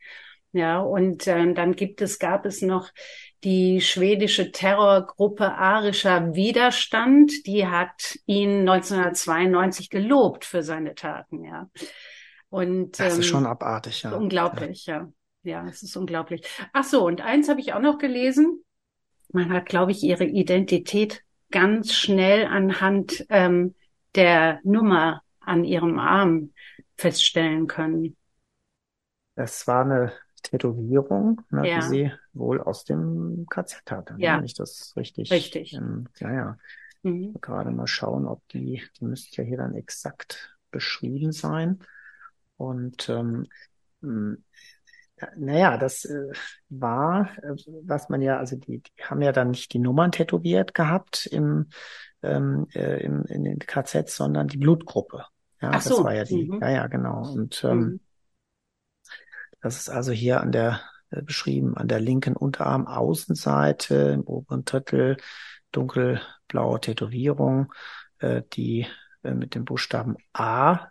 [0.52, 2.90] Ja, und äh, dann gibt es, gab es noch
[3.42, 11.70] die schwedische Terrorgruppe Arischer Widerstand, die hat ihn 1992 gelobt für seine Taten, ja.
[12.50, 14.12] Und das ähm, ist schon abartig, ja.
[14.12, 14.96] Unglaublich, ja.
[14.98, 15.12] ja.
[15.44, 16.46] Ja, es ist unglaublich.
[16.72, 18.62] Ach so, und eins habe ich auch noch gelesen.
[19.32, 23.74] Man hat, glaube ich, ihre Identität ganz schnell anhand ähm,
[24.14, 26.50] der Nummer an ihrem Arm
[26.96, 28.16] feststellen können.
[29.34, 31.76] Das war eine Tätowierung, ne, ja.
[31.76, 34.14] die sie wohl aus dem KZ hatte.
[34.14, 34.20] Ne?
[34.20, 34.36] Ja.
[34.36, 35.30] Wenn ich das richtig.
[35.30, 35.72] Richtig.
[35.74, 36.58] Ähm, ja, ja.
[37.02, 37.34] Mhm.
[37.40, 41.80] Gerade mal schauen, ob die, die müsste ja hier dann exakt beschrieben sein.
[42.56, 43.46] Und ähm,
[44.02, 44.44] hm,
[45.36, 46.32] naja, das äh,
[46.68, 47.54] war, äh,
[47.84, 51.68] was man ja, also die, die haben ja dann nicht die Nummern tätowiert gehabt im,
[52.22, 55.24] ähm, äh, im in den KZ, sondern die Blutgruppe.
[55.60, 55.96] Ja, Ach so.
[55.96, 56.60] das war ja die, mhm.
[56.60, 57.30] ja, ja, genau.
[57.32, 58.00] Und ähm, mhm.
[59.62, 60.80] Das ist also hier an der
[61.10, 65.16] äh, beschrieben, an der linken Unterarm-Außenseite im oberen Drittel
[65.70, 67.72] dunkelblaue Tätowierung,
[68.18, 68.86] äh, die
[69.22, 70.88] äh, mit dem Buchstaben A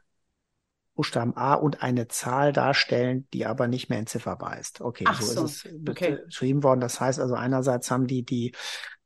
[0.93, 4.81] Buchstaben A und eine Zahl darstellen, die aber nicht mehr entzifferbar ist.
[4.81, 6.19] Okay, Ach so, so ist es okay.
[6.25, 6.81] beschrieben worden.
[6.81, 8.53] Das heißt also einerseits haben die die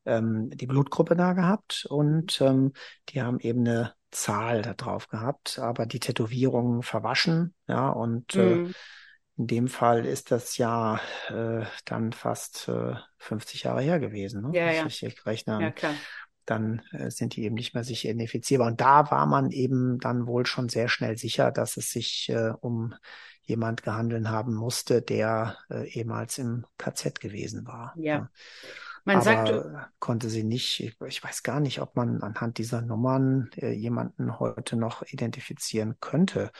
[0.05, 2.73] ähm, die Blutgruppe da gehabt und ähm,
[3.09, 8.55] die haben eben eine Zahl da drauf gehabt, aber die Tätowierungen verwaschen, ja und äh,
[8.55, 8.65] mhm.
[8.67, 8.73] äh,
[9.37, 14.43] in dem Fall ist das ja äh, dann fast äh, 50 Jahre her gewesen.
[14.43, 14.57] Ne?
[14.57, 14.85] Ja, ja.
[14.85, 15.59] Ich rechne.
[15.61, 15.93] Ja, klar.
[16.45, 18.67] Dann äh, sind die eben nicht mehr sicher identifizierbar.
[18.67, 22.51] Und da war man eben dann wohl schon sehr schnell sicher, dass es sich äh,
[22.59, 22.95] um
[23.43, 27.93] jemand gehandelt haben musste, der äh, ehemals im KZ gewesen war.
[27.97, 28.19] Ja.
[28.19, 28.29] Ne?
[29.07, 29.63] Man Aber sagt,
[29.99, 34.39] konnte sie nicht, ich, ich, weiß gar nicht, ob man anhand dieser Nummern äh, jemanden
[34.39, 36.51] heute noch identifizieren könnte.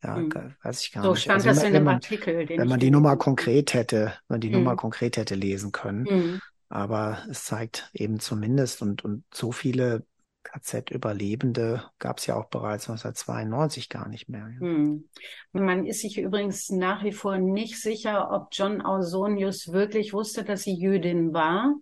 [0.00, 0.54] Ja, hm.
[0.62, 1.18] weiß ich gar so nicht.
[1.18, 2.48] So stand also, das in dem Artikel.
[2.48, 4.58] wenn man die Nummer konkret hätte, wenn man die hm.
[4.58, 6.06] Nummer konkret hätte lesen können.
[6.06, 6.40] Hm.
[6.68, 10.04] Aber es zeigt eben zumindest und, und so viele
[10.42, 14.48] KZ-Überlebende gab es ja auch bereits 1992 gar nicht mehr.
[14.48, 14.60] Ja.
[14.60, 15.08] Hm.
[15.52, 20.62] Man ist sich übrigens nach wie vor nicht sicher, ob John Ausonius wirklich wusste, dass
[20.62, 21.74] sie Jüdin war.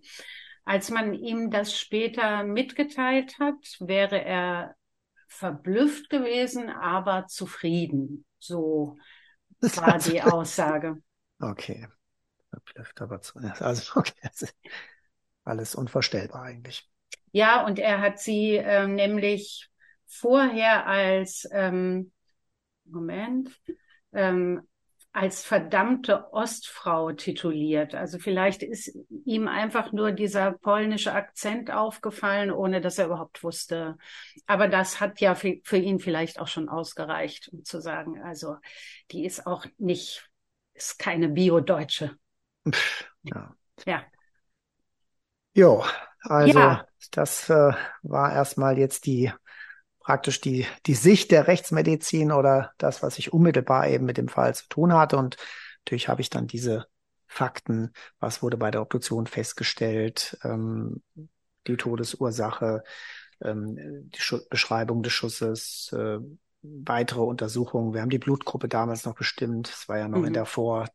[0.65, 4.75] Als man ihm das später mitgeteilt hat, wäre er
[5.27, 8.25] verblüfft gewesen, aber zufrieden.
[8.39, 8.97] So
[9.59, 10.97] war die Aussage.
[11.39, 11.87] Okay.
[12.59, 13.39] Verblüfft, aber zu.
[13.59, 14.13] Also, okay.
[15.43, 16.89] Alles unvorstellbar eigentlich.
[17.31, 19.69] Ja, und er hat sie ähm, nämlich
[20.05, 22.11] vorher als, ähm,
[22.85, 23.49] Moment,
[24.13, 24.67] ähm,
[25.11, 27.95] als verdammte Ostfrau tituliert.
[27.95, 28.95] Also vielleicht ist
[29.25, 33.97] ihm einfach nur dieser polnische Akzent aufgefallen, ohne dass er überhaupt wusste.
[34.45, 38.57] Aber das hat ja für, für ihn vielleicht auch schon ausgereicht, um zu sagen, also
[39.11, 40.29] die ist auch nicht,
[40.73, 42.17] ist keine Bio-Deutsche.
[43.23, 43.55] Ja.
[43.85, 44.03] Ja.
[45.53, 45.83] Jo,
[46.21, 46.85] also ja.
[47.11, 47.71] das äh,
[48.03, 49.31] war erstmal jetzt die
[50.07, 54.55] praktisch die, die Sicht der Rechtsmedizin oder das, was ich unmittelbar eben mit dem Fall
[54.55, 55.17] zu tun hatte.
[55.17, 55.35] Und
[55.83, 56.87] natürlich habe ich dann diese
[57.27, 61.03] Fakten, was wurde bei der Obduktion festgestellt, ähm,
[61.67, 62.85] die Todesursache,
[63.41, 66.19] ähm, die Schu Beschreibung des Schusses, äh,
[66.61, 67.93] weitere Untersuchungen.
[67.93, 69.67] Wir haben die Blutgruppe damals noch bestimmt.
[69.67, 70.27] Es war ja noch mhm.
[70.27, 70.87] in der Vor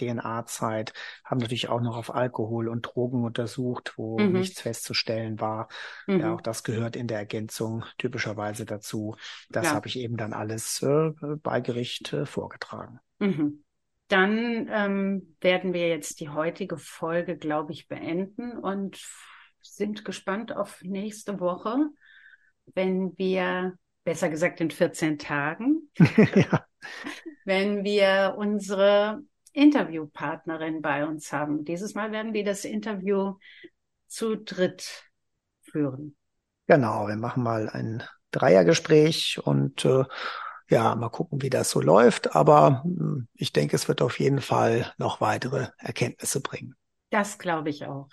[0.00, 0.92] DNA-Zeit,
[1.24, 4.32] haben natürlich auch noch auf Alkohol und Drogen untersucht, wo mhm.
[4.32, 5.68] nichts festzustellen war.
[6.06, 6.20] Mhm.
[6.20, 9.16] Ja, auch das gehört in der Ergänzung typischerweise dazu.
[9.50, 9.74] Das ja.
[9.74, 11.10] habe ich eben dann alles äh,
[11.42, 13.00] bei Gericht äh, vorgetragen.
[13.18, 13.64] Mhm.
[14.08, 19.00] Dann ähm, werden wir jetzt die heutige Folge, glaube ich, beenden und
[19.62, 21.76] sind gespannt auf nächste Woche,
[22.74, 25.90] wenn wir, besser gesagt in 14 Tagen,
[26.34, 26.64] ja.
[27.44, 29.22] wenn wir unsere
[29.52, 31.64] Interviewpartnerin bei uns haben.
[31.64, 33.34] Dieses Mal werden wir das Interview
[34.06, 35.04] zu dritt
[35.62, 36.16] führen.
[36.66, 40.04] Genau, wir machen mal ein Dreiergespräch und äh,
[40.68, 42.36] ja, mal gucken, wie das so läuft.
[42.36, 46.74] Aber hm, ich denke, es wird auf jeden Fall noch weitere Erkenntnisse bringen.
[47.10, 48.08] Das glaube ich auch.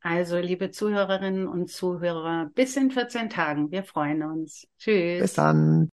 [0.00, 3.72] Also, liebe Zuhörerinnen und Zuhörer, bis in 14 Tagen.
[3.72, 4.68] Wir freuen uns.
[4.78, 5.20] Tschüss.
[5.20, 5.90] Bis dann.